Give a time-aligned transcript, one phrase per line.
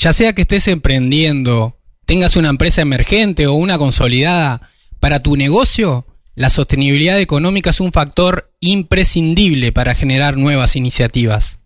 [0.00, 6.06] Ya sea que estés emprendiendo, tengas una empresa emergente o una consolidada, para tu negocio,
[6.34, 11.58] la sostenibilidad económica es un factor imprescindible para generar nuevas iniciativas.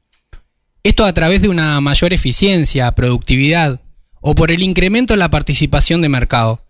[0.83, 3.81] Esto a través de una mayor eficiencia, productividad
[4.20, 6.66] o por el incremento en la participación de mercado.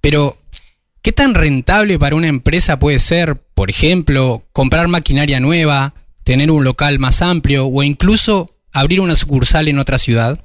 [0.00, 0.38] Pero,
[1.02, 6.62] ¿qué tan rentable para una empresa puede ser, por ejemplo, comprar maquinaria nueva, tener un
[6.62, 10.44] local más amplio o incluso abrir una sucursal en otra ciudad?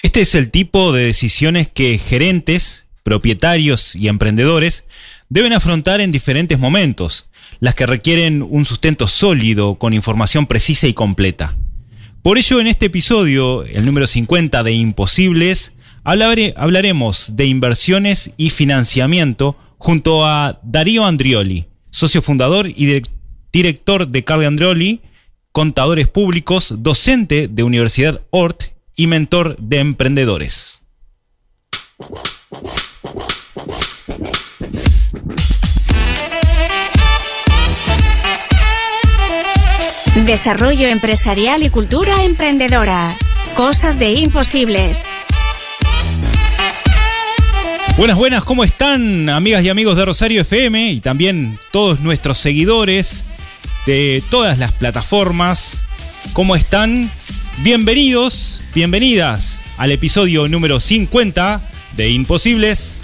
[0.00, 4.84] Este es el tipo de decisiones que gerentes, propietarios y emprendedores
[5.28, 10.94] deben afrontar en diferentes momentos, las que requieren un sustento sólido con información precisa y
[10.94, 11.56] completa.
[12.22, 15.72] Por ello, en este episodio, el número 50 de Imposibles,
[16.04, 23.02] hablaremos de inversiones y financiamiento junto a Darío Andrioli, socio fundador y
[23.52, 25.00] director de Carly Andrioli,
[25.50, 30.82] contadores públicos, docente de Universidad Ort y mentor de emprendedores.
[40.26, 43.16] Desarrollo empresarial y cultura emprendedora.
[43.54, 45.06] Cosas de imposibles.
[47.96, 53.24] Buenas, buenas, ¿cómo están amigas y amigos de Rosario FM y también todos nuestros seguidores
[53.86, 55.84] de todas las plataformas?
[56.32, 57.12] ¿Cómo están?
[57.64, 61.60] Bienvenidos, bienvenidas al episodio número 50
[61.96, 63.00] de Imposibles.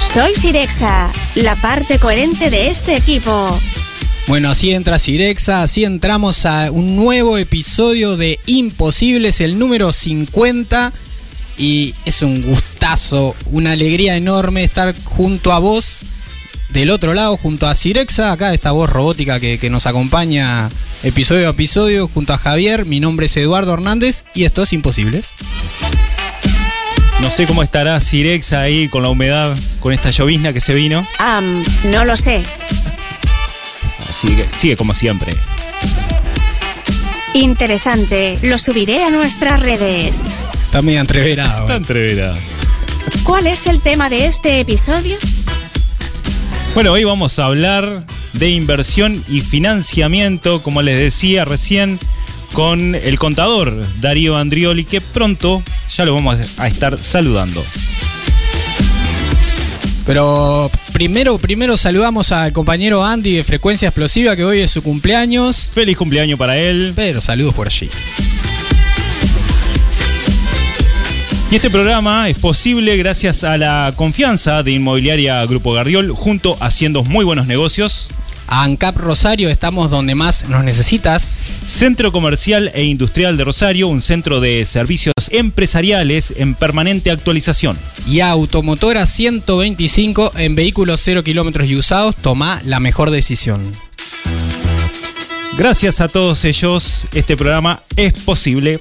[0.00, 3.58] Soy Sirexa, la parte coherente de este equipo.
[4.28, 10.92] Bueno, así entra Sirexa, así entramos a un nuevo episodio de Imposibles, el número 50.
[11.58, 16.02] Y es un gustazo, una alegría enorme estar junto a vos,
[16.68, 20.68] del otro lado, junto a Sirexa, acá esta voz robótica que, que nos acompaña
[21.02, 22.84] episodio a episodio junto a Javier.
[22.84, 25.30] Mi nombre es Eduardo Hernández y esto es Imposibles.
[27.20, 31.06] No sé cómo estará Sirexa ahí con la humedad, con esta llovizna que se vino.
[31.18, 31.40] Ah,
[31.84, 32.42] no lo sé.
[34.10, 35.32] Sigue, sigue como siempre.
[37.34, 38.38] Interesante.
[38.42, 40.22] Lo subiré a nuestras redes.
[40.64, 41.62] Está medio entreverado.
[41.62, 42.36] Está entreverado.
[43.24, 45.16] ¿Cuál es el tema de este episodio?
[46.76, 48.04] Bueno, hoy vamos a hablar
[48.34, 51.98] de inversión y financiamiento, como les decía recién,
[52.52, 53.72] con el contador
[54.02, 55.62] Darío Andrioli, que pronto
[55.96, 57.64] ya lo vamos a estar saludando.
[60.04, 65.72] Pero primero, primero saludamos al compañero Andy de Frecuencia Explosiva, que hoy es su cumpleaños.
[65.74, 66.92] Feliz cumpleaños para él.
[66.94, 67.88] Pero saludos por allí.
[71.48, 77.04] Y este programa es posible gracias a la confianza de Inmobiliaria Grupo Gardiol, junto haciendo
[77.04, 78.08] muy buenos negocios.
[78.48, 81.48] A ANCAP Rosario estamos donde más nos necesitas.
[81.64, 87.78] Centro Comercial e Industrial de Rosario, un centro de servicios empresariales en permanente actualización.
[88.08, 93.62] Y a Automotora 125 en vehículos 0 kilómetros y usados, toma la mejor decisión.
[95.56, 98.80] Gracias a todos ellos, este programa es posible.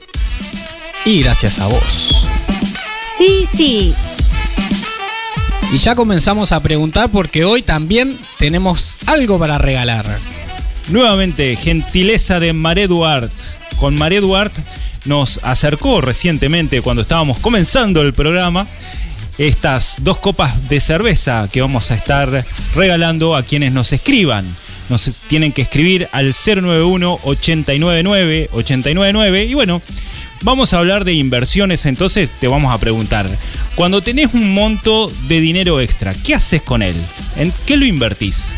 [1.05, 2.27] Y gracias a vos.
[3.05, 3.93] Sí, sí.
[5.71, 10.05] Y ya comenzamos a preguntar porque hoy también tenemos algo para regalar.
[10.89, 13.31] Nuevamente, gentileza de Maré Duarte.
[13.79, 14.61] Con Maré Duarte
[15.05, 18.65] nos acercó recientemente cuando estábamos comenzando el programa
[19.37, 22.43] estas dos copas de cerveza que vamos a estar
[22.73, 24.45] regalando a quienes nos escriban.
[24.89, 29.81] Nos tienen que escribir al 091 899 899 y bueno,
[30.43, 33.27] Vamos a hablar de inversiones, entonces te vamos a preguntar,
[33.75, 36.95] cuando tenés un monto de dinero extra, ¿qué haces con él?
[37.35, 38.53] ¿En qué lo invertís?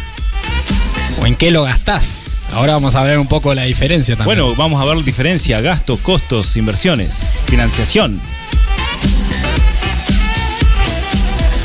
[1.22, 2.38] ¿O en qué lo gastás?
[2.52, 4.40] Ahora vamos a ver un poco la diferencia también.
[4.40, 8.22] Bueno, vamos a ver la diferencia, gastos, costos, inversiones, financiación.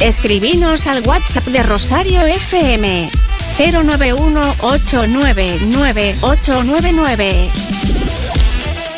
[0.01, 3.11] Escribinos al WhatsApp de Rosario FM
[3.59, 7.72] 091 899 899.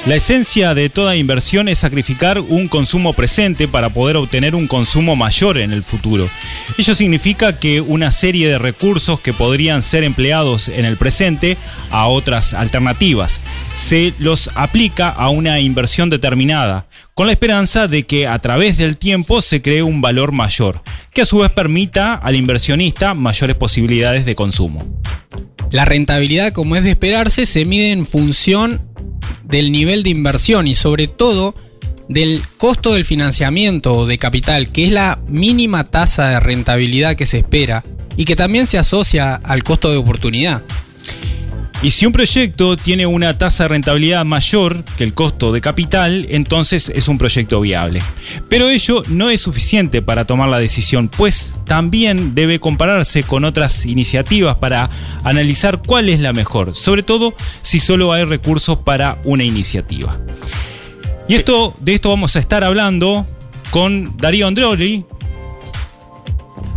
[0.07, 5.17] La esencia de toda inversión es sacrificar un consumo presente para poder obtener un consumo
[5.17, 6.29] mayor en el futuro.
[6.77, 11.57] Ello significa que una serie de recursos que podrían ser empleados en el presente
[11.91, 13.41] a otras alternativas
[13.75, 18.99] se los aplica a una inversión determinada, con la esperanza de que a través del
[18.99, 20.83] tiempo se cree un valor mayor,
[21.15, 25.01] que a su vez permita al inversionista mayores posibilidades de consumo.
[25.71, 28.83] La rentabilidad, como es de esperarse, se mide en función
[29.45, 31.55] del nivel de inversión y sobre todo
[32.09, 37.39] del costo del financiamiento de capital, que es la mínima tasa de rentabilidad que se
[37.39, 37.85] espera
[38.17, 40.63] y que también se asocia al costo de oportunidad.
[41.85, 46.27] Y si un proyecto tiene una tasa de rentabilidad mayor que el costo de capital,
[46.31, 48.01] entonces es un proyecto viable.
[48.49, 53.85] Pero ello no es suficiente para tomar la decisión, pues también debe compararse con otras
[53.85, 54.89] iniciativas para
[55.25, 60.19] analizar cuál es la mejor, sobre todo si solo hay recursos para una iniciativa.
[61.29, 63.27] Y esto, de esto vamos a estar hablando
[63.69, 65.05] con Darío Androli,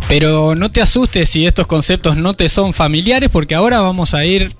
[0.06, 4.26] pero no te asustes si estos conceptos no te son familiares, porque ahora vamos a
[4.26, 4.50] ir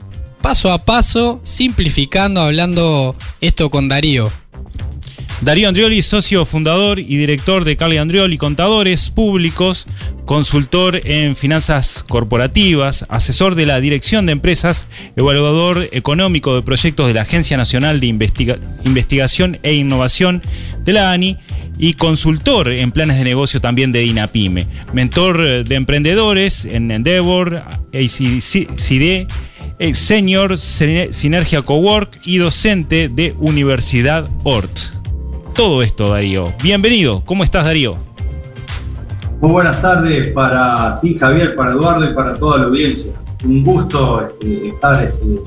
[0.41, 4.31] paso a paso, simplificando, hablando esto con Darío.
[5.41, 9.87] Darío Andrioli, socio fundador y director de Carly Andrioli Contadores Públicos,
[10.25, 17.15] consultor en finanzas corporativas, asesor de la Dirección de Empresas, evaluador económico de proyectos de
[17.15, 18.07] la Agencia Nacional de
[18.85, 20.43] Investigación e Innovación
[20.85, 21.37] de la ANI
[21.79, 27.63] y consultor en planes de negocio también de DINAPYME, mentor de emprendedores en Endeavor,
[29.81, 34.99] ACD, senior Sinergia Cowork y docente de Universidad ORT
[35.59, 36.55] todo esto, Darío.
[36.63, 37.97] Bienvenido, ¿cómo estás, Darío?
[39.41, 43.11] Muy buenas tardes para ti, Javier, para Eduardo y para toda la audiencia.
[43.45, 45.43] Un gusto este, estar este,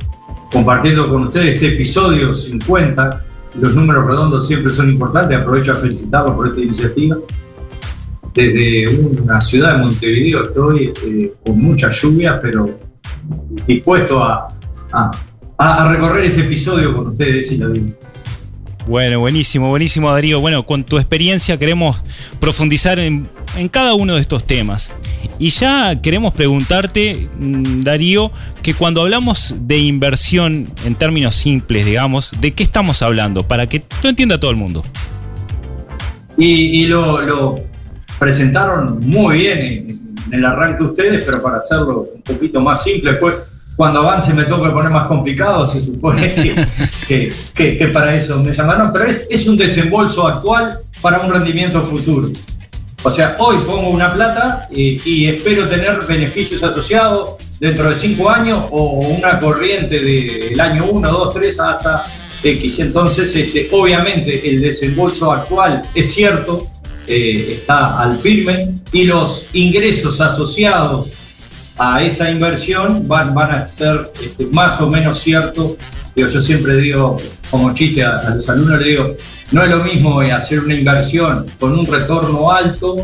[0.51, 3.25] compartiendo con ustedes este episodio 50.
[3.55, 5.39] Los números redondos siempre son importantes.
[5.39, 7.17] Aprovecho a felicitarlos por esta iniciativa.
[8.33, 12.77] Desde una ciudad de Montevideo estoy este, con mucha lluvia, pero
[13.67, 14.47] dispuesto a,
[15.57, 17.95] a, recorrer ese episodio con ustedes y la audiencia.
[18.87, 20.41] Bueno, buenísimo, buenísimo Darío.
[20.41, 22.01] Bueno, con tu experiencia queremos
[22.39, 23.29] profundizar en,
[23.69, 24.93] cada uno de estos temas.
[25.37, 28.31] Y ya queremos preguntarte, mm, Darío,
[28.63, 33.47] que cuando hablamos de inversión en términos simples, digamos, ¿de qué estamos hablando?
[33.47, 34.83] Para que lo entienda todo el mundo.
[36.37, 37.55] Y, lo,
[38.17, 43.13] presentaron muy bien en, en, el arranque ustedes, pero para hacerlo un poquito más simple,
[43.13, 43.35] pues
[43.75, 46.33] cuando avance me toca poner más complicado, se supone
[47.07, 51.83] que, que, para eso me llamaron, pero es, es, un desembolso actual para un rendimiento
[51.83, 52.29] futuro.
[53.03, 58.65] O sea, hoy pongo una plata y, espero tener beneficios asociados dentro de cinco años
[58.69, 62.05] o una corriente del año 1, 2, 3 hasta
[62.43, 62.79] X.
[62.79, 66.67] Entonces, este, obviamente el desembolso actual es cierto,
[67.11, 71.09] eh, está al firme y los ingresos asociados
[71.77, 75.73] a esa inversión van, van a ser este, más o menos ciertos.
[76.15, 77.17] Yo, siempre digo,
[77.49, 79.17] como chiste a, los alumnos, le digo,
[79.51, 82.95] no es lo mismo hacer una inversión con un retorno alto,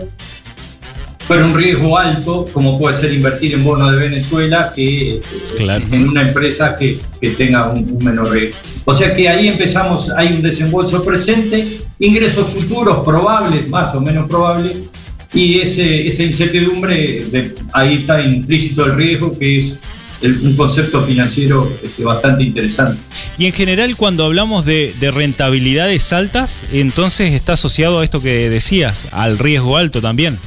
[1.27, 5.21] pero un riesgo alto, como puede ser invertir en bonos de Venezuela, que
[5.60, 8.57] en una empresa que, que tenga un, un, menor riesgo.
[8.86, 14.27] O sea que ahí empezamos, hay un desembolso presente, ingresos futuros probables, más o menos
[14.27, 14.89] probables,
[15.33, 19.79] y ese, esa incertidumbre, de, ahí está implícito el riesgo, que es
[20.21, 22.99] un concepto financiero este, bastante interesante.
[23.38, 29.05] Y en general, cuando hablamos de, rentabilidades altas, entonces está asociado a esto que decías,
[29.11, 30.39] al riesgo alto también.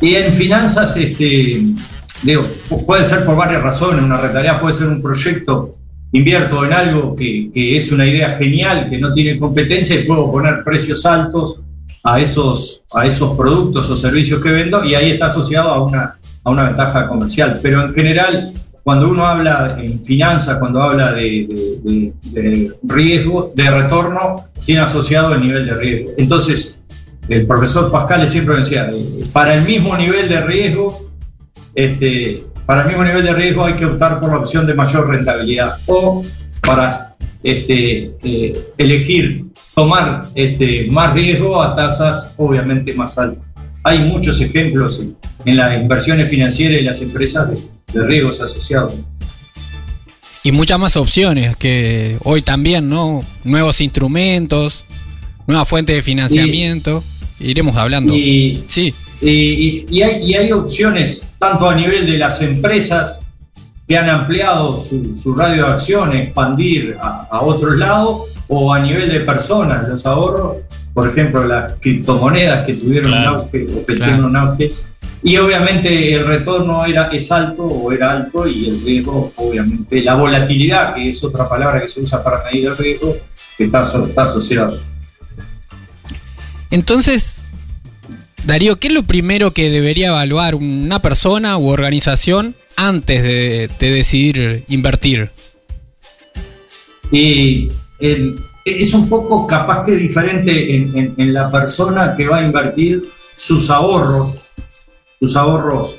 [0.00, 1.62] Y en finanzas, este,
[2.22, 2.46] digo,
[2.86, 4.02] puede ser por varias razones.
[4.02, 5.74] Una rentabilidad puede ser un proyecto,
[6.16, 10.62] invierto en algo que, es una idea genial, que no tiene competencia y puedo poner
[10.64, 11.60] precios altos
[12.02, 16.18] a esos, a esos productos o servicios que vendo y ahí está asociado a una,
[16.44, 17.58] a una ventaja comercial.
[17.62, 18.52] Pero en general,
[18.86, 22.12] cuando uno habla en finanzas, cuando habla de,
[22.84, 26.10] riesgo, de retorno, tiene asociado el nivel de riesgo.
[26.16, 26.78] Entonces,
[27.28, 28.86] el profesor Pascal siempre decía,
[29.32, 31.10] para el mismo nivel de riesgo,
[31.74, 35.08] este, para el mismo nivel de riesgo hay que optar por la opción de mayor
[35.08, 36.24] rentabilidad o
[36.60, 39.44] para este, eh, elegir
[39.74, 43.44] tomar este, más riesgo a tasas obviamente más altas.
[43.84, 45.00] Hay muchos ejemplos
[45.44, 47.48] en, las inversiones financieras y las empresas
[47.92, 48.96] de, riesgos asociados.
[50.42, 53.24] Y muchas más opciones que hoy también, ¿no?
[53.44, 54.84] Nuevos instrumentos,
[55.46, 57.04] nuevas fuentes de financiamiento.
[57.38, 58.14] Iremos hablando.
[58.14, 58.92] Y, sí.
[59.20, 63.20] Y, hay, opciones tanto a nivel de las empresas
[63.86, 69.08] que han ampliado su, radio de acción, expandir a, a otros lados, o a nivel
[69.08, 70.56] de personas, los ahorros,
[70.92, 74.72] por ejemplo, las criptomonedas que tuvieron un auge o que tuvieron un auge,
[75.22, 80.14] y obviamente el retorno era, es alto o era alto y el riesgo, obviamente, la
[80.14, 83.16] volatilidad, que es otra palabra que se usa para medir el riesgo,
[83.56, 84.80] que está, está asociado.
[86.70, 87.45] Entonces,
[88.46, 93.90] Darío, ¿qué es lo primero que debería evaluar una persona u organización antes de, de
[93.90, 95.30] decidir invertir?
[97.10, 97.70] Y
[98.64, 103.04] es un poco capaz que diferente en, la persona que va a invertir
[103.36, 104.44] sus ahorros,
[105.20, 105.96] sus ahorros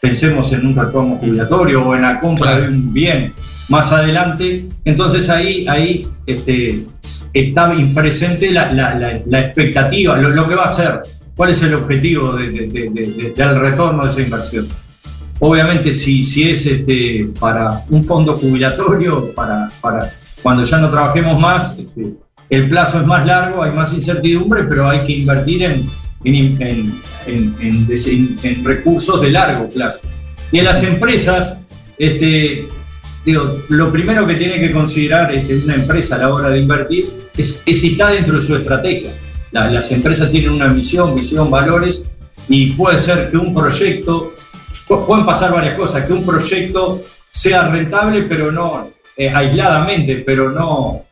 [0.00, 3.34] pensemos en un retorno jubilatorio o en la compra de un bien
[3.68, 6.84] más adelante, entonces ahí, ahí este,
[7.32, 11.02] está presente la, la, expectativa, lo, que va a ser,
[11.36, 14.66] cuál es el objetivo del retorno de esa inversión.
[15.38, 21.38] Obviamente, si, si es este, para un fondo jubilatorio, para, para cuando ya no trabajemos
[21.38, 22.14] más, este,
[22.48, 25.90] el plazo es más largo, hay más incertidumbre, pero hay que invertir en,
[26.24, 30.00] en, en, en recursos de largo plazo.
[30.50, 31.58] Y en las empresas,
[31.98, 32.66] este,
[33.24, 37.04] digo, lo primero que tiene que considerar este, una empresa a la hora de invertir
[37.36, 39.10] es, si está dentro de su estrategia.
[39.52, 42.02] Las empresas tienen una misión, visión, valores,
[42.48, 44.34] y puede ser que un proyecto
[44.86, 51.06] pueden pasar varias cosas, que un proyecto sea rentable, pero no eh, aisladamente, pero no,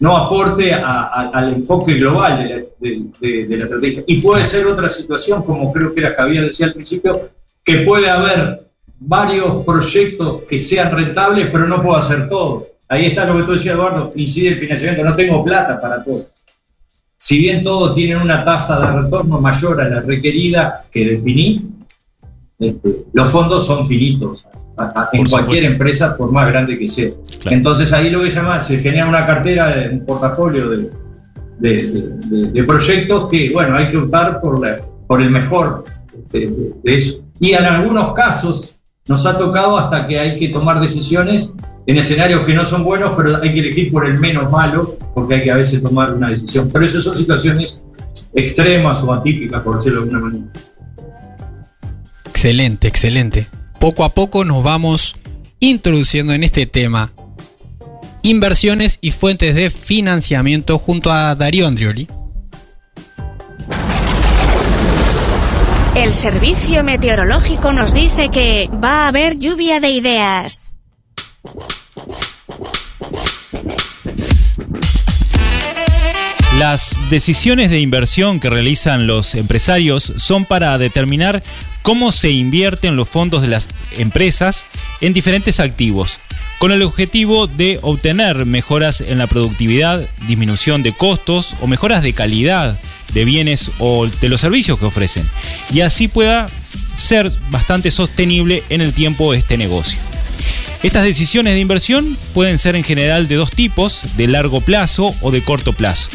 [0.00, 2.38] no aporte al enfoque global
[2.80, 4.02] de la, estrategia.
[4.06, 7.30] Y puede ser otra situación, como creo que era Javier decía al principio,
[7.64, 8.62] que puede haber
[8.98, 12.66] varios proyectos que sean rentables, pero no puedo hacer todo.
[12.88, 16.26] Ahí está lo que tú decías, Eduardo, incide el financiamiento, no tengo plata para todo.
[17.22, 21.68] Si bien todos tienen una tasa de retorno mayor a la requerida que definí,
[22.58, 24.46] este, los fondos son finitos
[25.12, 27.10] en cualquier empresa, por más grande que sea.
[27.44, 30.90] Entonces ahí lo que llama, se genera una cartera, un portafolio de,
[31.58, 34.58] de, proyectos que, bueno, hay que optar por,
[35.06, 35.84] por el mejor
[36.30, 37.20] de, eso.
[37.38, 41.50] Y en algunos casos nos ha tocado hasta que hay que tomar decisiones
[41.90, 45.34] en escenarios que no son buenos, pero hay que elegir por el menos malo, porque
[45.34, 46.68] hay que a veces tomar una decisión.
[46.72, 47.80] Pero esas son situaciones
[48.32, 50.52] extremas o atípicas, por decirlo de alguna manera.
[52.26, 53.48] Excelente, excelente.
[53.80, 55.16] Poco a poco nos vamos
[55.58, 57.12] introduciendo en este tema.
[58.22, 62.06] Inversiones y fuentes de financiamiento junto a Darío Andrioli.
[65.96, 70.70] El servicio meteorológico nos dice que va a haber lluvia de ideas.
[76.60, 81.42] Las decisiones de inversión que realizan los empresarios son para determinar
[81.80, 84.66] cómo se invierten los fondos de las empresas
[85.00, 86.20] en diferentes activos,
[86.58, 92.12] con el objetivo de obtener mejoras en la productividad, disminución de costos o mejoras de
[92.12, 92.78] calidad
[93.14, 95.26] de bienes o de los servicios que ofrecen,
[95.72, 96.50] y así pueda
[96.94, 99.98] ser bastante sostenible en el tiempo este negocio.
[100.82, 105.30] Estas decisiones de inversión pueden ser en general de dos tipos, de largo plazo o
[105.30, 106.10] de corto plazo.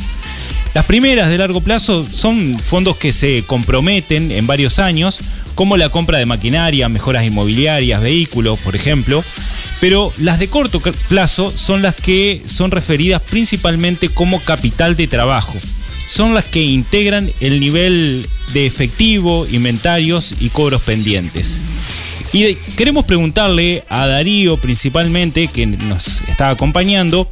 [0.75, 5.21] Las primeras de largo plazo son fondos que se comprometen en varios años
[5.55, 9.23] como la compra de maquinaria, mejoras inmobiliarias, vehículos, por ejemplo.
[9.79, 15.53] Pero las de corto plazo son las que son referidas principalmente como capital de trabajo.
[16.09, 21.61] Son las que integran el nivel de efectivo, inventarios y cobros pendientes.
[22.33, 27.31] Y queremos preguntarle a Darío principalmente, que nos está acompañando,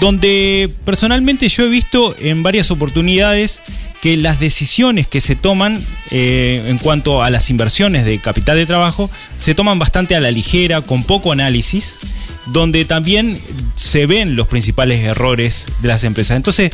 [0.00, 3.60] donde personalmente yo he visto en varias oportunidades
[4.00, 5.78] que las decisiones que se toman
[6.10, 10.30] eh, en cuanto a las inversiones de capital de trabajo se toman bastante a la
[10.30, 11.98] ligera, con poco análisis,
[12.46, 13.38] donde también
[13.76, 16.38] se ven los principales errores de las empresas.
[16.38, 16.70] Entonces,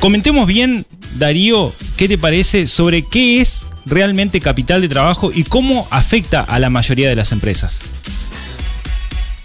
[0.00, 0.86] comentemos bien,
[1.16, 6.58] Darío, ¿qué te parece sobre qué es realmente capital de trabajo y cómo afecta a
[6.58, 7.82] la mayoría de las empresas?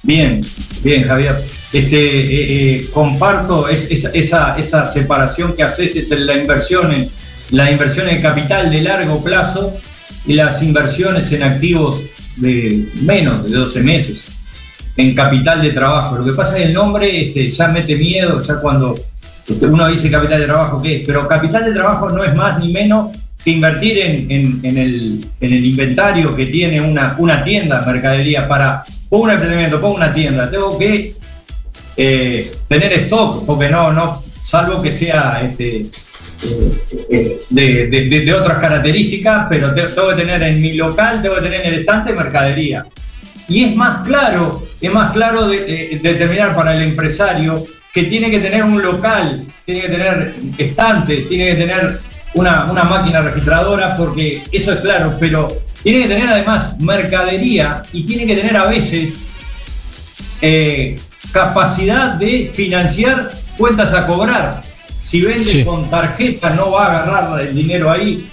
[0.04, 0.42] Bien,
[0.84, 7.10] bien, Javier este, eh, eh, comparto esa, separación que haces entre la inversión, en,
[7.50, 9.74] la inversión en capital de largo plazo
[10.28, 12.04] y las inversiones en activos
[12.38, 14.24] de menos de 12 meses,
[14.96, 16.16] en capital de trabajo.
[16.16, 18.94] Lo que pasa es que el nombre este, ya mete miedo, ya cuando
[19.48, 21.04] este, uno dice capital de trabajo, ¿qué es?
[21.08, 26.46] Pero capital de trabajo no es más ni menos que invertir en, el, inventario que
[26.46, 31.23] tiene una, una tienda, mercadería, para, pongo un emprendimiento, pongo una tienda, tengo que
[31.96, 35.84] eh, tener stock, porque no, no, salvo que sea este,
[37.10, 41.62] eh, eh, de, otras características, pero tengo que tener en mi local, tengo que tener
[41.62, 42.86] en el estante mercadería.
[43.48, 48.40] Y es más claro, es más claro de, determinar para el empresario que tiene que
[48.40, 52.00] tener un local, tiene que tener estantes, tiene que tener
[52.34, 55.50] una, una, máquina registradora, porque eso es claro, pero
[55.84, 59.14] tiene que tener además mercadería y tiene que tener a veces
[61.34, 64.62] capacidad de financiar cuentas a cobrar.
[65.02, 68.30] Si vende con tarjeta no va a agarrar el dinero ahí.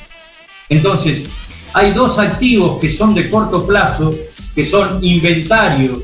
[0.69, 1.25] Entonces,
[1.73, 4.15] hay dos activos que son de corto plazo,
[4.55, 5.99] que son inventarios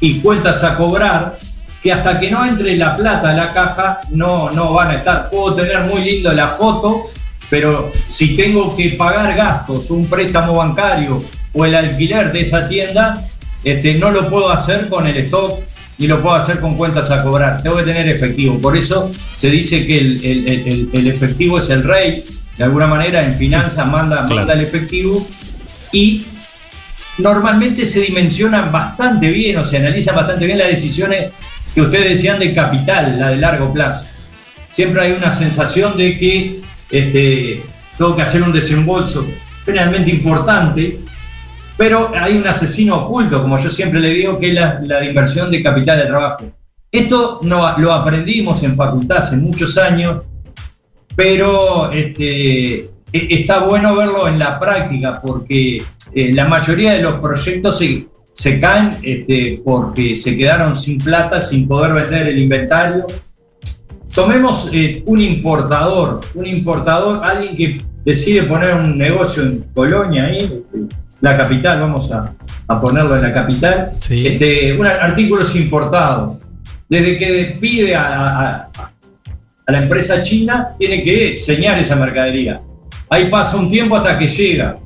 [0.00, 1.38] y cuentas a cobrar,
[1.82, 5.30] que hasta que no entre la plata a la caja no, no van a estar.
[5.30, 7.04] Puedo tener muy lindo la foto,
[7.48, 13.14] pero si tengo que pagar gastos, un préstamo bancario o el alquiler de esa tienda,
[13.66, 15.60] este, no lo puedo hacer con el stock
[15.98, 17.62] ni lo puedo hacer con cuentas a cobrar.
[17.62, 18.60] Tengo que tener efectivo.
[18.60, 22.22] Por eso se dice que el, el- el- el efectivo es el rey.
[22.56, 24.34] De alguna manera, en finanzas manda, Claro.
[24.36, 25.26] manda el efectivo
[25.92, 26.24] y
[27.18, 31.30] normalmente se dimensionan bastante bien o se analizan bastante bien las decisiones
[31.74, 34.04] que ustedes decían de capital, la de largo plazo.
[34.70, 37.62] Siempre hay una sensación de que este,
[37.96, 39.26] tengo que hacer un desembolso
[39.64, 41.00] generalmente importante,
[41.76, 45.50] pero hay un asesino oculto, como yo siempre le digo, que es la, la inversión
[45.50, 46.44] de capital de trabajo.
[46.90, 50.22] Esto no, lo aprendimos en facultad hace muchos años,
[51.14, 55.82] pero este, e- está bueno verlo en la práctica porque
[56.14, 61.40] eh, la mayoría de los proyectos se, se caen este, porque se quedaron sin plata,
[61.40, 63.06] sin poder vender el inventario.
[64.14, 70.38] Tomemos eh, un importador, un importador, alguien que decide poner un negocio en Colonia, ahí,
[70.38, 72.32] este, la capital, vamos a,
[72.68, 74.26] a ponerlo en la capital, Sí.
[74.26, 76.38] este, un- artículos importados.
[76.88, 78.68] Desde que pide a, a-
[79.68, 82.60] a la empresa china, tiene que señar esa mercadería.
[83.10, 84.76] Ahí pasa un tiempo hasta que llega.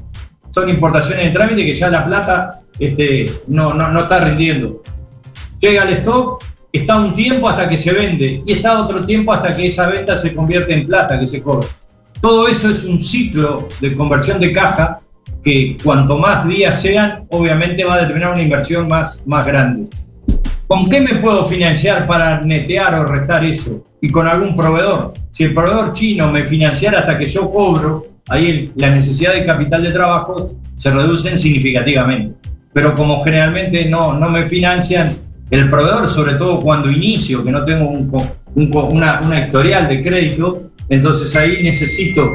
[0.55, 4.83] Son importaciones de trámite que ya la plata este, no, no, no está rindiendo.
[5.61, 9.55] Llega al stock, está un tiempo hasta que se vende y está otro tiempo hasta
[9.55, 11.67] que esa venta se convierte en plata, que se cobra.
[12.21, 15.01] Todo eso es un ciclo de conversión de caja
[15.43, 19.89] que cuanto más días sean, obviamente va a determinar una inversión más, más grande.
[20.67, 23.85] ¿Con qué me puedo financiar para netear o restar eso?
[24.01, 25.15] Y con algún proveedor.
[25.31, 29.83] Si el proveedor chino me financiara hasta que yo cobro, ahí la necesidad de capital
[29.83, 32.37] de trabajo se reducen significativamente.
[32.73, 35.11] Pero como generalmente no, no me financian,
[35.51, 38.09] el proveedor, sobre todo cuando inicio, que no tengo un
[38.55, 42.33] una, una historial de crédito, entonces ahí necesito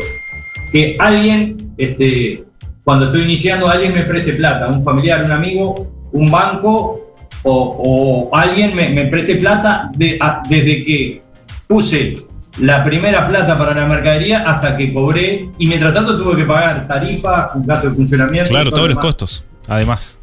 [0.72, 2.44] que alguien, este,
[2.86, 7.02] cuando estoy iniciando, alguien me preste plata, un familiar, un amigo, un banco
[7.44, 11.22] o, o alguien me, me preste plata de- a- desde que
[11.68, 12.16] puse
[12.62, 16.88] la primera plata para la mercadería hasta que cobré y mientras tanto tuve que pagar
[16.88, 18.50] tarifas, un gasto de funcionamiento.
[18.50, 19.06] Claro, todo todos lo los demás.
[19.06, 20.18] costos, además.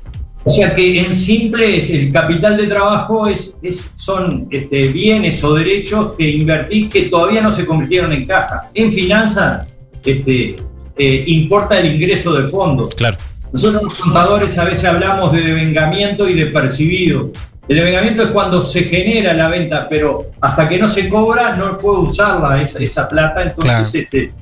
[0.44, 5.42] O sea que en simple es el capital de trabajo es, es- son este, bienes
[5.44, 8.70] o derechos que invertí que todavía no se convirtieron en caja.
[8.74, 9.68] En finanzas
[10.04, 10.56] este,
[10.96, 12.94] eh, importa el ingreso de fondos.
[12.94, 13.16] Claro.
[13.52, 17.30] Nosotros los contadores a veces hablamos de devengamiento y de percibido.
[17.68, 21.78] El devengamiento es cuando se genera la venta, pero hasta que no se cobra no
[21.78, 23.42] puedo usarla esa, esa plata.
[23.42, 23.84] Entonces Claro.
[24.04, 24.32] este,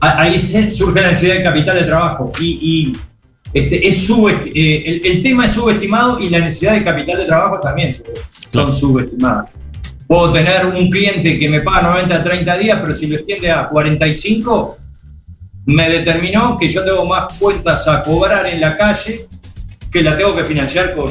[0.00, 2.30] ahí surge la necesidad de capital de trabajo.
[2.40, 2.92] Y, y,
[3.52, 4.08] este, es
[4.54, 8.04] eh, el, el tema es subestimado y la necesidad de capital de trabajo también son
[8.50, 8.72] Claro.
[8.72, 9.50] subestimadas.
[10.06, 13.50] Puedo tener un cliente que me paga 90 a 30 días, pero si lo extiende
[13.50, 14.76] a 45,
[15.74, 19.26] me determinó que yo tengo más cuentas a cobrar en la calle
[19.90, 21.10] que la tengo que financiar con,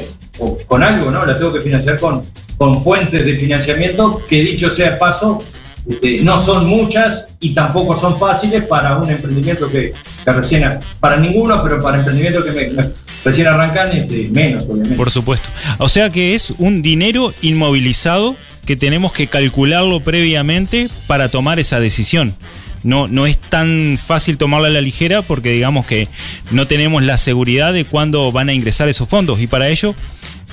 [0.68, 1.26] con algo, ¿no?
[1.26, 2.24] La tengo que financiar con,
[2.58, 5.44] con fuentes de financiamiento que dicho sea paso,
[5.88, 9.94] este, no son muchas y tampoco son fáciles para un emprendimiento que,
[10.26, 12.90] que recién, para ninguno, pero para emprendimientos que me- me-
[13.24, 14.96] recién arrancan, este, menos, obviamente.
[14.96, 15.50] Por supuesto.
[15.78, 21.80] O sea que es un dinero inmovilizado que tenemos que calcularlo previamente para tomar esa
[21.80, 22.36] decisión.
[22.84, 26.08] No, no es tan fácil tomarla a la ligera porque digamos que
[26.52, 29.42] no tenemos la seguridad de cuándo van a ingresar esos fondos.
[29.42, 29.96] Y para ello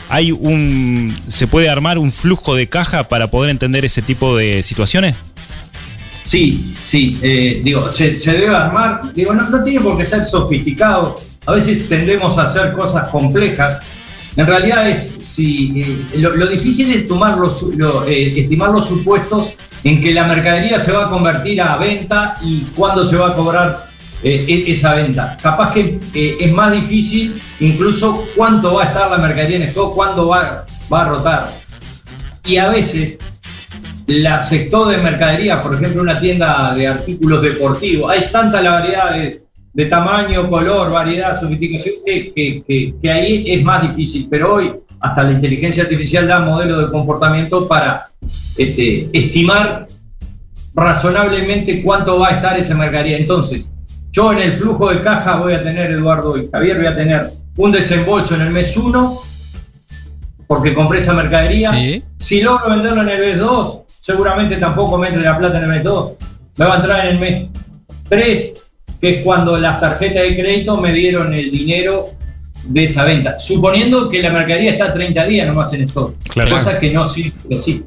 [0.09, 4.63] hay un se puede armar un flujo de caja para poder entender ese tipo de
[4.63, 5.15] situaciones.
[6.23, 10.25] Sí, sí, eh, digo, se, se debe armar, digo, no, no tiene por qué ser
[10.25, 13.85] sofisticado, a veces tendemos a hacer cosas complejas,
[14.37, 17.03] en realidad es, si, eh, lo, difícil es
[18.07, 22.63] eh, estimar los supuestos en que la mercadería se va a convertir a venta y
[22.75, 23.91] cuándo se va a cobrar
[24.25, 25.37] eh, e- esa venta.
[25.41, 25.99] Capaz que
[26.41, 31.03] es más difícil incluso cuánto va a estar la mercadería en stock, cuándo va, va
[31.03, 31.53] a rotar.
[32.45, 33.19] Y a veces
[34.07, 39.15] la sector de mercadería, por ejemplo, una tienda de artículos deportivos, hay tanta la variedad
[39.15, 39.44] de,
[39.75, 44.29] de tamaño, color, variedad, sofisticación, que, que- que- que ahí es más difícil.
[44.31, 48.07] Pero hoy hasta la inteligencia artificial da modelos de comportamiento para
[48.57, 49.87] este, estimar
[50.75, 53.17] razonablemente cuánto va a estar esa mercadería.
[53.19, 53.65] Entonces,
[54.11, 57.31] yo en el flujo de caja voy a tener, Eduardo y Javier, voy a tener
[57.57, 59.19] un desembolso en el mes 1,
[60.47, 61.71] porque compré esa mercadería.
[61.71, 62.03] Sí.
[62.19, 65.71] Si logro venderlo en el mes 2, seguramente tampoco me entre la plata en el
[65.71, 66.13] mes 2.
[66.59, 67.49] Me va a entrar en el mes
[68.09, 68.55] 3,
[69.01, 72.11] que es cuando las tarjetas de crédito me dieron el dinero
[72.65, 73.39] de esa venta.
[73.39, 76.15] Suponiendo que la mercadería está 30 días nomás en stock.
[76.29, 76.51] Claro.
[76.51, 77.83] Cosa que no sirve así.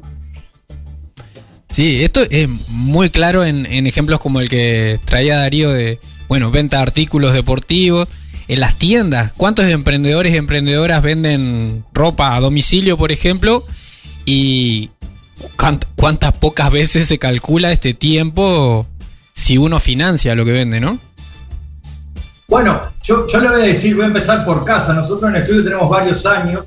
[1.70, 6.50] Sí, esto es muy claro en, en ejemplos como el que traía Darío de, bueno,
[6.50, 8.08] venta de artículos deportivos.
[8.48, 13.64] En las tiendas, ¿cuántos emprendedores y emprendedoras venden ropa a domicilio, por ejemplo?
[14.24, 14.88] Y
[15.58, 18.86] cuánt- cuántas pocas veces se calcula este tiempo
[19.38, 20.98] si uno financia lo que vende, ¿no?
[22.48, 24.92] Bueno, yo, yo le voy a decir, voy a empezar por casa.
[24.94, 26.64] Nosotros en el estudio tenemos varios años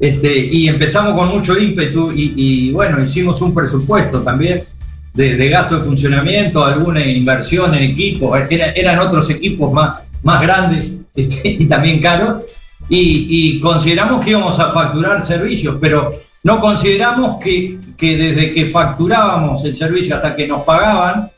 [0.00, 4.64] este, y empezamos con mucho ímpetu y, bueno, hicimos un presupuesto también
[5.14, 10.98] de, gasto de funcionamiento, alguna inversión en equipos, era- eran otros equipos más, más grandes
[11.14, 12.42] este, y también caros
[12.88, 18.66] y, y consideramos que íbamos a facturar servicios, pero no consideramos que, que desde que
[18.66, 21.30] facturábamos el servicio hasta que nos pagaban,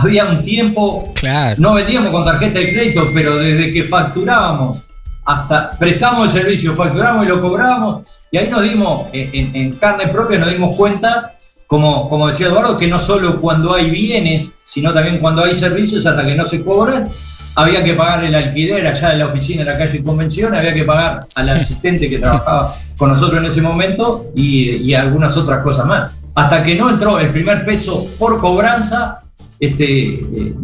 [0.00, 1.56] había un tiempo Claro.
[1.58, 4.82] no vendíamos con tarjeta de crédito, pero desde que facturábamos
[5.24, 9.72] hasta prestamos el servicio, facturamos y lo cobrábamos, y ahí nos dimos, en, en- en
[9.72, 11.32] carne propia, nos dimos cuenta,
[11.66, 16.04] como, como decía Eduardo, que no solo cuando hay bienes, sino también cuando hay servicios,
[16.06, 17.08] hasta que no se cobran,
[17.56, 20.84] había que pagar el alquiler allá de la oficina de la calle Convención, había que
[20.84, 25.86] pagar al asistente que trabajaba con nosotros en ese momento y, y algunas otras cosas
[25.86, 26.12] más.
[26.34, 29.19] Hasta que no entró el primer peso por cobranza,
[29.60, 30.54] este, eh,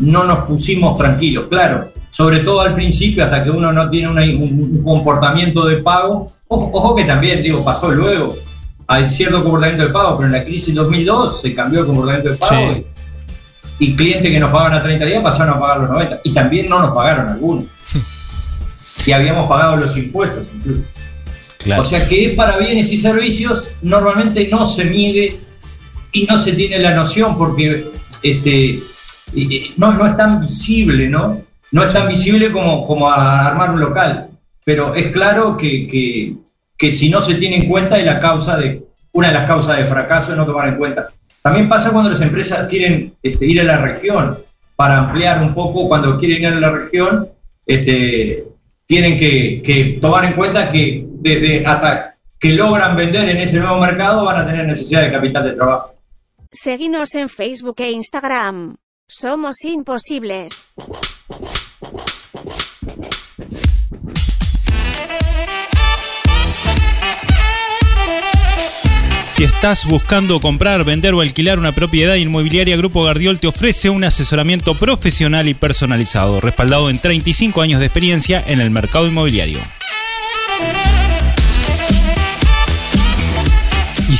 [0.00, 1.92] no nos pusimos tranquilos, claro.
[2.10, 6.26] Sobre todo al principio, hasta que uno no tiene una- un, un comportamiento de pago.
[6.48, 8.34] Ojo, ojo que también, digo, pasó luego.
[8.88, 12.34] Hay cierto comportamiento de pago, pero en la crisis 2002 se cambió el comportamiento de
[12.36, 12.74] pago.
[12.74, 12.86] Sí.
[13.78, 16.20] Y clientes que nos pagaban a 30 días pasaron a pagar los 90.
[16.24, 17.64] Y también no nos pagaron algunos.
[19.06, 20.82] y habíamos pagado los impuestos incluso.
[21.58, 21.82] Claro.
[21.82, 25.40] O sea que para bienes y servicios normalmente no se mide
[26.12, 27.90] y no se tiene la noción porque
[28.22, 28.78] este,
[29.76, 31.42] no, no es tan visible, ¿no?
[31.72, 34.28] No es tan visible como, como armar un local.
[34.64, 36.34] Pero es claro que, que-
[36.76, 39.76] que si no se tiene en cuenta es la causa de, una de las causas
[39.76, 41.08] de fracaso es no tomar en cuenta.
[41.42, 44.38] También pasa cuando las empresas quieren este, ir a la región
[44.76, 47.28] para ampliar un poco, cuando quieren ir a la región,
[47.66, 48.44] este,
[48.86, 53.78] tienen que, que tomar en cuenta que desde hasta que logran vender en ese nuevo
[53.78, 55.94] mercado van a tener necesidad de capital de trabajo.
[56.52, 58.74] Seguinos en Facebook e Instagram.
[59.06, 60.66] Somos imposibles.
[69.26, 74.02] Si estás buscando comprar, vender o alquilar una propiedad inmobiliaria, Grupo Gardiol te ofrece un
[74.02, 79.60] asesoramiento profesional y personalizado, respaldado en 35 años de experiencia en el mercado inmobiliario.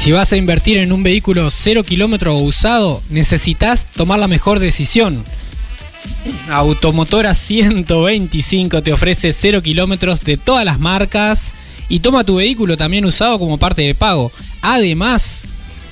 [0.01, 5.23] Si vas a invertir en un vehículo 0 kilómetro usado, necesitas tomar la mejor decisión.
[6.49, 11.53] Automotora 125 te ofrece 0 kilómetros de todas las marcas
[11.91, 14.33] y toma tu vehículo también usado como parte de pago.
[14.63, 15.43] Además,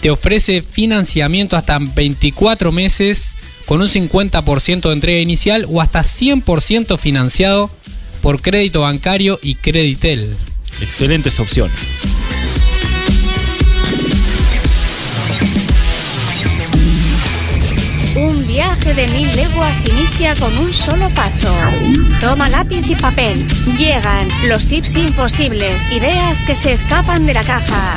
[0.01, 6.97] te ofrece financiamiento hasta 24 meses con un 50% de entrega inicial o hasta 100%
[6.97, 7.71] financiado
[8.23, 10.35] por crédito bancario y Creditel.
[10.81, 11.77] Excelentes opciones.
[18.59, 21.47] Viaje de mil leguas inicia con un solo paso.
[22.21, 23.47] Toma lápiz y papel.
[23.79, 27.97] Llegan los tips imposibles, ideas que se escapan de la caja.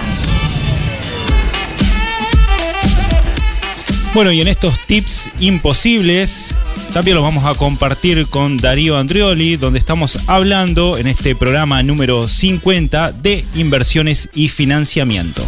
[4.14, 6.54] Bueno, y en estos tips imposibles
[6.94, 12.28] también los vamos a compartir con Darío Andrioli, donde estamos hablando en este programa número
[12.28, 15.44] 50 de inversiones y financiamiento.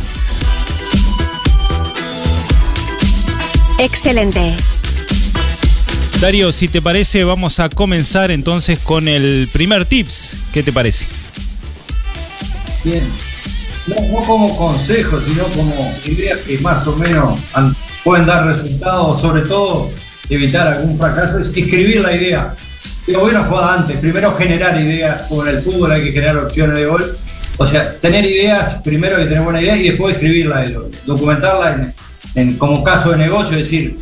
[3.78, 4.56] Excelente.
[6.24, 10.38] Darío, si te parece, vamos a comenzar entonces con el primer tips.
[10.54, 11.06] ¿Qué te parece?
[12.86, 13.04] Bien.
[13.88, 17.38] No, como consejo, sino como ideas que más o menos
[18.06, 19.92] pueden dar resultados, sobre todo
[20.30, 22.56] evitar algún fracaso, es escribir la idea.
[23.06, 26.38] Digo, voy una jugada antes, primero generar ideas, como en el fútbol hay que generar
[26.38, 27.06] opciones de gol.
[27.58, 31.74] O sea, tener ideas, primero hay que tener buena idea y después escribirla, do- documentarla
[31.74, 31.94] en,
[32.36, 33.98] en- como caso de negocio, es decir,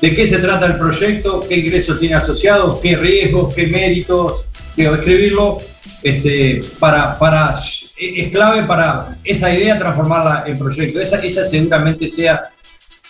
[0.00, 4.94] de qué se trata el proyecto, qué ingresos tiene asociados, qué riesgos, qué méritos, digo,
[4.94, 5.58] escribirlo
[6.02, 7.56] este, para, para,
[7.96, 11.00] es clave para esa idea transformarla en proyecto.
[11.00, 12.50] Esa, esa seguramente sea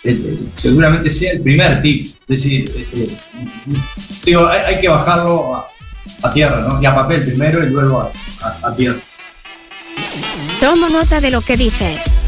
[0.03, 2.07] este, seguramente sea el primer tip.
[2.07, 3.09] Es decir, este,
[4.24, 5.55] digo, hay, que bajarlo
[6.22, 6.83] a, tierra, ¿no?
[6.83, 8.98] Y a papel primero y luego a, a- a tierra.
[10.59, 12.18] Tomo nota de lo que dices.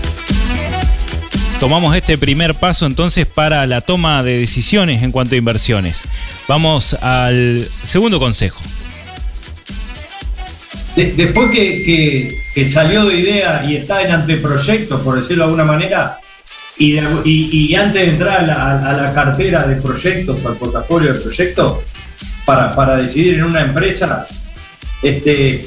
[1.62, 6.02] Tomamos este primer paso entonces para la toma de decisiones en cuanto a inversiones.
[6.48, 8.60] Vamos al segundo consejo.
[10.96, 15.64] De- después que, que- salió de idea y está en anteproyecto, por decirlo de alguna
[15.64, 16.18] manera,
[16.76, 21.78] y, y, antes de entrar a la, cartera de proyectos, al portafolio de proyectos,
[22.44, 24.26] para, para decidir en una empresa,
[25.00, 25.64] este,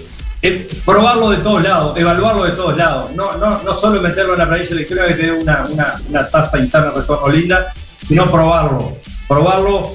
[0.85, 4.47] probarlo de todos lados, evaluarlo de todos lados, no, no, no solo meterlo en la
[4.47, 5.67] planilla electrónica que te dé una,
[6.09, 7.73] una, tasa interna de retorno linda,
[8.05, 9.91] sino probarlo, probarlo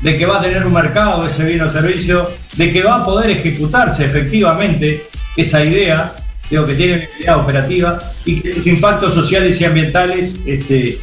[0.00, 3.04] de que va a tener un mercado ese bien o servicio, de que va a
[3.04, 6.12] poder ejecutarse efectivamente esa idea,
[6.50, 10.98] digo que tiene una idea operativa y que sus impactos sociales y ambientales este,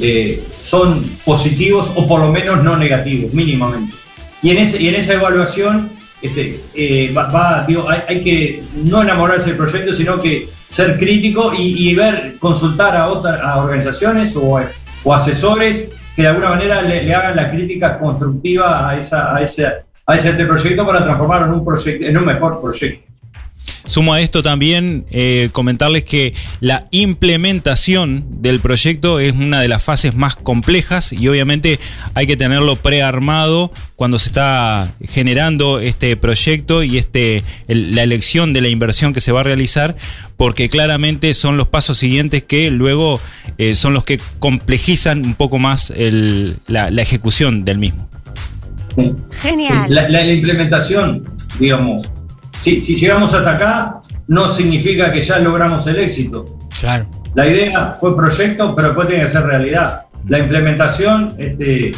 [0.00, 3.96] eh, son positivos o por lo menos no negativos, mínimamente.
[4.40, 9.56] Y en, ese, y en esa evaluación este, eh, va, hay, que no enamorarse del
[9.56, 14.60] proyecto, sino que ser crítico y, ver, consultar a otras organizaciones o,
[15.04, 19.66] o asesores que de alguna manera le, hagan la crítica constructiva a, esa, a, ese,
[19.66, 23.07] a ese proyecto para transformarlo en un, proyecto, en un mejor proyecto.
[23.86, 29.82] Sumo a esto también eh, comentarles que la implementación del proyecto es una de las
[29.82, 31.78] fases más complejas y obviamente
[32.14, 38.60] hay que tenerlo prearmado cuando se está generando este proyecto y este, la elección de
[38.60, 39.96] la inversión que se va a realizar,
[40.36, 43.20] porque claramente son los pasos siguientes que luego
[43.56, 48.08] eh, son los que complejizan un poco más la, ejecución del mismo.
[49.40, 49.86] Genial.
[49.88, 51.24] la implementación,
[51.58, 52.10] digamos,
[52.60, 56.44] si, llegamos hasta acá, no significa que ya logramos el éxito.
[56.80, 57.06] Claro.
[57.34, 60.02] La idea fue proyecto, pero después tiene que ser realidad.
[60.26, 61.92] La implementación, este,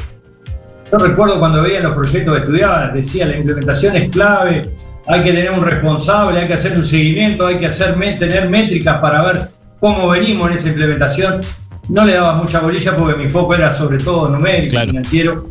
[0.90, 4.62] yo recuerdo cuando veía los proyectos que estudiaba, decía la implementación es clave,
[5.06, 8.98] hay que tener un responsable, hay que hacer un seguimiento, hay que hacer, tener métricas
[8.98, 11.40] para ver cómo venimos en esa implementación.
[11.88, 15.50] No le daba mucha bolilla porque mi foco era sobre todo numérico, financiero.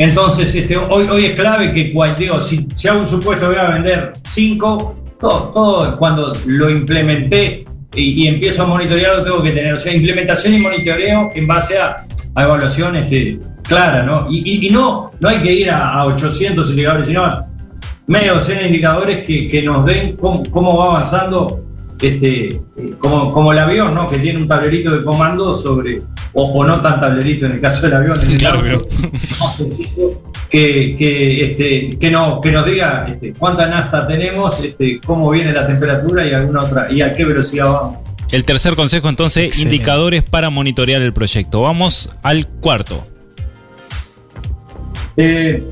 [0.00, 3.68] Entonces, este, hoy, hoy es clave que digo, si, si hago un supuesto voy a
[3.68, 9.74] vender 5, todo, todo cuando lo implementé y, empiezo a monitorear tengo que tener.
[9.74, 14.26] O sea, implementación y monitoreo en base a, a evaluación este, clara, ¿no?
[14.30, 17.46] Y, no, no hay que ir a, a 800 indicadores, sino
[18.06, 21.62] medio docena indicadores que, que nos den cómo, cómo va avanzando
[22.00, 22.60] este,
[22.98, 24.06] como, como el avión, ¿no?
[24.06, 27.94] Que tiene un tablerito de comando sobre, o, no tan tablerito en el caso del
[27.94, 28.18] avión,
[30.50, 35.52] que, que, este, que, no, que nos diga este, cuánta nasta tenemos, este, cómo viene
[35.52, 37.98] la temperatura y alguna otra, y a qué velocidad vamos.
[38.30, 41.62] El tercer consejo, entonces, indicadores para monitorear el proyecto.
[41.62, 43.04] Vamos al cuarto.
[45.16, 45.64] Eh,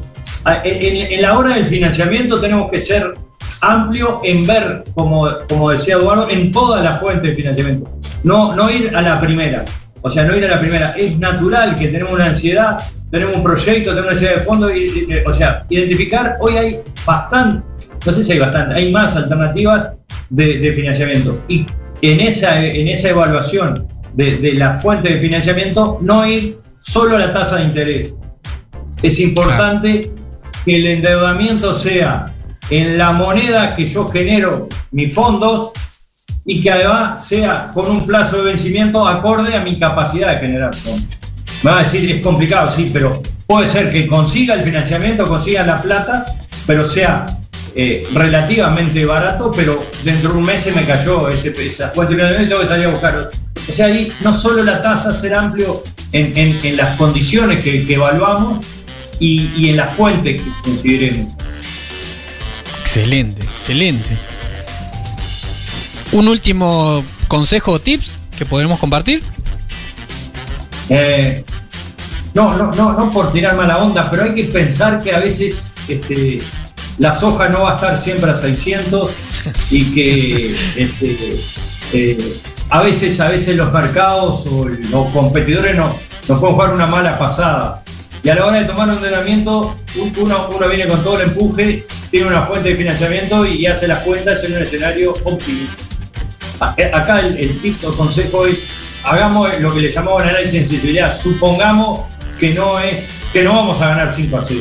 [0.45, 3.15] en, la hora del financiamiento tenemos que ser
[3.63, 7.91] amplio en ver, como, como decía Eduardo, en todas las fuentes de financiamiento.
[8.23, 9.65] No, no ir a la primera.
[10.01, 10.95] O sea, no ir a la primera.
[10.97, 12.79] Es natural que tenemos una ansiedad,
[13.11, 14.75] tenemos un proyecto, tenemos una ansiedad de fondo.
[14.75, 17.65] Y, o sea, identificar, hoy hay bastante,
[18.07, 19.91] no sé si hay bastante, hay más alternativas
[20.31, 21.41] de, financiamiento.
[21.49, 21.67] Y
[22.03, 27.33] en esa, en esa evaluación de, la fuente de financiamiento, no ir solo a la
[27.33, 28.15] tasa de interés.
[29.03, 30.11] Es importante
[30.65, 32.33] que el endeudamiento sea
[32.71, 35.71] en la moneda que yo genero mis fondos
[36.45, 40.75] y que además sea con un plazo de vencimiento acorde a mi capacidad de generar
[40.75, 41.07] fondos.
[41.63, 45.65] Me va a decir, es complicado, sí, pero puede ser que consiga el financiamiento, consiga
[45.65, 46.25] la plata,
[46.67, 47.27] pero sea
[47.75, 52.21] eh, relativamente barato, pero dentro de un mes se me cayó ese, esa fuente de
[52.21, 53.31] financiamiento que salir a buscar.
[53.69, 58.65] O sea, ahí no solo la tasa ser amplio en, las condiciones que, evaluamos
[59.19, 61.35] y, y en la fuente que consideremos.
[62.89, 64.09] Excelente, excelente.
[66.13, 69.23] Un último consejo o tips que podremos compartir.
[70.89, 71.45] Eh,
[72.33, 75.71] no, no, no, no por tirar mala onda, pero hay que pensar que a veces
[75.87, 76.41] este,
[76.97, 79.11] la soja no va a estar siempre a 600
[79.71, 81.41] y que este,
[81.93, 85.95] eh, a veces, a veces los mercados o los competidores no,
[86.27, 87.85] nos pueden jugar una mala pasada.
[88.23, 89.77] Y a la hora de tomar un entrenamiento,
[90.17, 94.01] uno, uno viene con todo el empuje tiene una fuente de financiamiento y hace las
[94.01, 95.83] cuentas en un escenario optimista.
[96.77, 98.67] Eh, acá el, el o consejo es,
[99.05, 101.15] hagamos lo que le llamamos análisis de sensibilidad.
[101.15, 102.03] Supongamos
[102.39, 104.61] que no, es, que no vamos a ganar 5 a 0,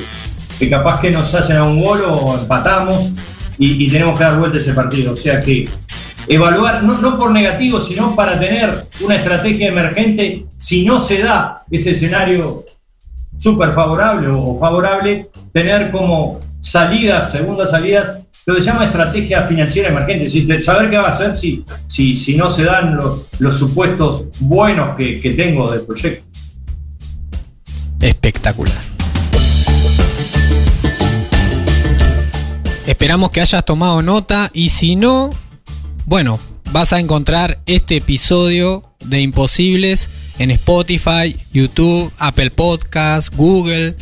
[0.59, 3.11] que capaz que nos hacen a un gol o empatamos
[3.57, 5.13] y, tenemos que dar vuelta ese partido.
[5.13, 5.69] O sea que
[6.27, 11.63] evaluar, no, no, por negativo, sino para tener una estrategia emergente, si no se da
[11.71, 12.65] ese escenario
[13.37, 19.89] súper favorable o favorable, tener como salidas, segundas salidas, lo que se llama estrategia financiera
[19.89, 22.97] emergente, es decir, saber qué va a hacer si, si, si no se dan
[23.39, 26.25] los, supuestos buenos que, que tengo del proyecto.
[27.99, 28.77] Espectacular.
[32.85, 35.31] Esperamos que hayas tomado nota y si no,
[36.05, 36.39] bueno,
[36.71, 43.97] vas a encontrar este episodio de Imposibles en Spotify, YouTube, Apple Podcasts, Google,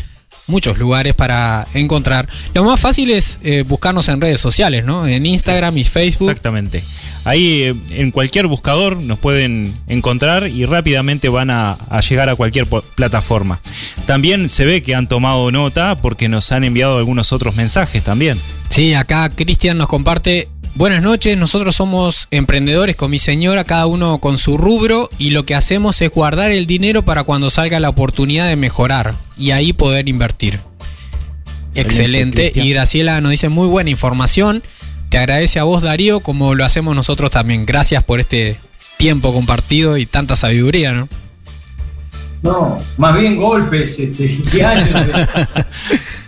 [0.47, 2.27] muchos lugares para encontrar.
[2.53, 5.08] Lo más fácil es eh, buscarnos en redes sociales, ¿no?
[5.08, 6.29] En Instagram y Facebook.
[6.29, 6.84] Exactamente.
[7.23, 12.36] Ahí eh, en cualquier buscador nos pueden encontrar y rápidamente van a, a llegar a
[12.36, 13.60] cualquier plataforma.
[14.05, 18.38] También se ve que han tomado nota porque nos han enviado algunos otros mensajes también.
[18.69, 20.49] Sí, acá Cristian nos comparte.
[20.75, 25.45] Buenas noches, nosotros somos emprendedores con mi señora, cada uno con su rubro, y lo
[25.45, 29.71] que hacemos es guardar el dinero para cuando salga la oportunidad de mejorar y ahí
[29.71, 30.59] poder invertir.
[31.75, 32.51] Excelente.
[32.51, 32.65] Cristian.
[32.65, 34.63] Y Graciela nos dice muy buena información.
[35.07, 37.65] Te agradece a vos, Darío, como lo hacemos nosotros también.
[37.65, 38.59] Gracias por este
[38.97, 41.07] tiempo compartido y tanta sabiduría, ¿no?
[42.41, 44.89] No, más bien golpes este, y años.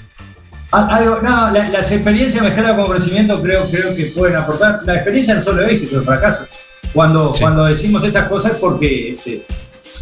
[0.71, 4.81] Al- Algo, no, la- las experiencias mezcladas con conocimiento creo, creo que pueden aportar.
[4.85, 6.45] La experiencia no solo éxito, de fracaso.
[6.93, 7.41] Cuando, Sí.
[7.41, 9.45] cuando decimos estas cosas porque este,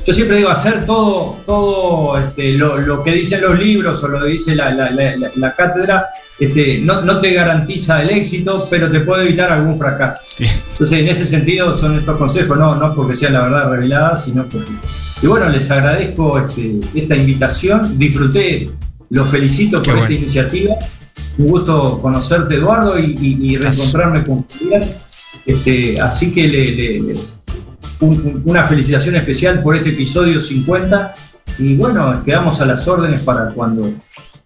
[0.06, 4.21] yo siempre digo hacer todo, todo este, lo, lo que dicen los libros o lo
[4.23, 6.08] que dice la, la- la- cátedra,
[6.39, 10.17] este, no, no te garantiza el éxito, pero te puede evitar algún fracaso.
[10.71, 14.43] Entonces, en ese sentido son estos consejos, no, no porque sea la verdad revelada, sino
[14.45, 14.71] porque...
[15.21, 18.69] Y bueno, les agradezco este, esta invitación, disfruté,
[19.10, 20.76] los felicito Qué por esta iniciativa.
[21.38, 24.84] Un gusto conocerte, Eduardo, y, y- y reencontrarme con Julián.
[25.46, 27.20] Este, así que le, le- le-
[28.02, 31.13] un- un- una felicitación especial por este episodio 50.
[31.60, 33.94] Y bueno, quedamos a las órdenes para cuando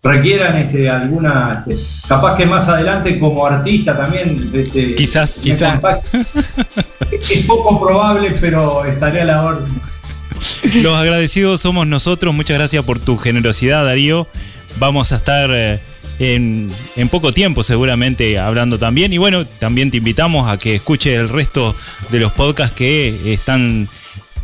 [0.03, 1.63] requieran este, alguna.
[1.67, 4.39] este, capaz que más adelante, como artista también.
[4.53, 5.79] Este, Quizás, quizás.
[7.11, 9.81] Es poco probable, pero estaré a la orden.
[10.81, 12.33] Los agradecidos somos nosotros.
[12.33, 14.27] Muchas gracias por tu generosidad, Darío.
[14.77, 15.79] Vamos a estar eh,
[16.19, 19.11] en, en poco tiempo seguramente hablando también.
[19.13, 21.75] Y bueno, también te invitamos a que escuches el resto
[22.09, 23.89] de los podcasts que están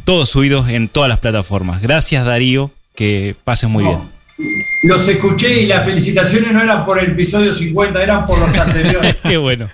[0.03, 1.81] todos subidos en todas las plataformas.
[1.81, 2.71] Gracias, Darío.
[2.95, 3.89] Que pases muy No.
[4.37, 4.65] bien.
[4.83, 9.15] Los escuché y las felicitaciones no eran por el episodio 50, eran por los anteriores.
[9.23, 9.69] Qué bueno.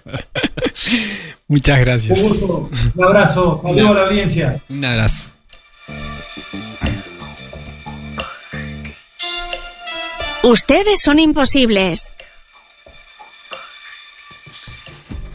[1.47, 2.21] Muchas Un gracias.
[2.21, 4.61] gusto, un abrazo, saludos a la audiencia.
[4.69, 5.25] Un abrazo.
[10.43, 12.15] Ustedes son imposibles.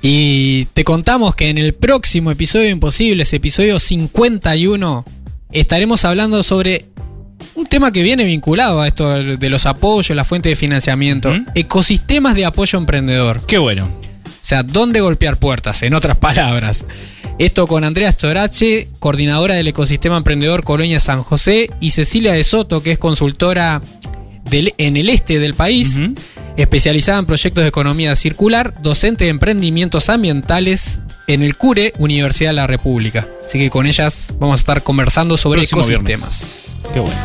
[0.03, 5.05] Y te contamos que en el próximo episodio de Imposibles, episodio 51,
[5.53, 6.87] estaremos hablando sobre
[7.55, 12.35] un tema que viene vinculado a esto de los apoyos, la fuente de financiamiento, ecosistemas
[12.35, 13.45] de apoyo emprendedor.
[13.47, 13.87] Qué bueno.
[13.87, 15.83] O sea, ¿dónde golpear puertas?
[15.85, 16.85] En otras palabras.
[17.39, 22.83] Esto con Andrea Storace, coordinadora del ecosistema emprendedor Colonia San José, y Cecilia de Soto,
[22.83, 23.83] que es consultora
[24.51, 25.97] del- en el este del país,
[26.57, 32.55] especializada en proyectos de economía circular, docente de emprendimientos ambientales en el CURE, Universidad de
[32.55, 33.29] la República.
[33.45, 36.73] Así que con ellas vamos a estar conversando sobre Próximo ecosistemas.
[36.93, 37.17] Qué bueno.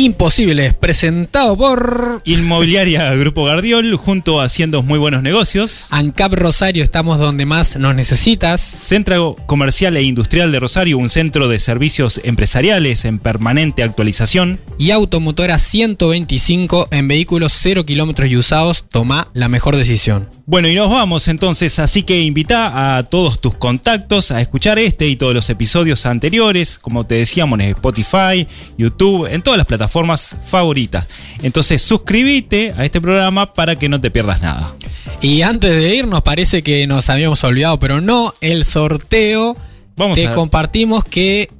[0.00, 5.88] Imposibles, presentado por Inmobiliaria Grupo Gardiol, junto a Haciendo Muy Buenos Negocios.
[5.90, 8.62] ANCAP Rosario, estamos donde más nos necesitas.
[8.62, 14.58] Centro Comercial e Industrial de Rosario, un centro de servicios empresariales en permanente actualización.
[14.78, 20.30] y Automotora 125 en vehículos 0 kilómetros y usados, toma la mejor decisión.
[20.46, 25.08] Bueno, y nos vamos entonces, así que invita a todos tus contactos a escuchar este
[25.08, 29.89] y todos los episodios anteriores, como te decíamos en Spotify, YouTube, en todas las plataformas
[29.90, 31.06] favoritas.
[31.42, 34.74] Entonces suscríbete a este programa para que no te pierdas nada.
[35.20, 39.56] Y antes de irnos, parece que nos habíamos olvidado, pero no, el sorteo.
[39.96, 41.50] Vamos te a compartimos que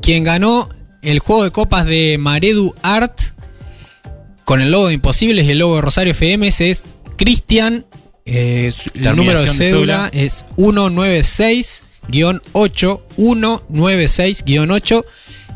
[0.00, 0.68] quien ganó
[1.02, 3.18] el juego de copas de Maredu Art
[4.44, 6.84] con el logo de Imposibles y el logo de Rosario FM es
[7.16, 7.84] Cristian.
[8.24, 11.82] eh, el número de de cédula es 196-8.
[13.18, 15.04] 196-8.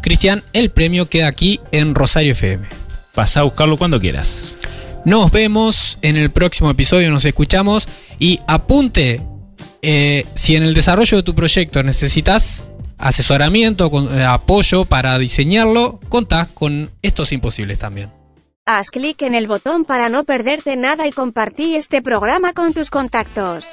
[0.03, 2.67] Cristian, el premio queda aquí en Rosario FM.
[3.15, 4.57] Pasá a buscarlo cuando quieras.
[5.05, 9.23] Nos vemos en el próximo episodio, nos escuchamos y apunte
[9.83, 16.01] eh, si en el desarrollo de tu proyecto necesitas asesoramiento, con, eh, apoyo para diseñarlo,
[16.09, 18.11] contás con estos imposibles también.
[18.67, 22.91] Haz clic en el botón para no perderte nada y compartí este programa con tus
[22.91, 23.71] contactos.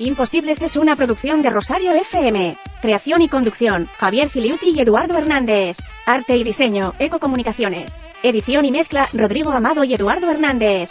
[0.00, 2.56] Imposibles es una producción de Rosario FM.
[2.80, 5.76] Creación y conducción, Javier Filiuti y Eduardo Hernández.
[6.06, 8.00] Arte y diseño, Ecocomunicaciones.
[8.22, 10.88] Edición y mezcla, Rodrigo Amado y Eduardo Hernández.